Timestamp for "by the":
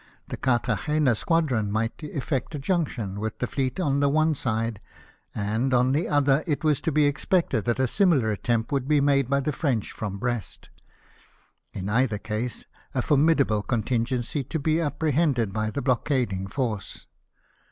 9.29-9.51, 15.53-15.83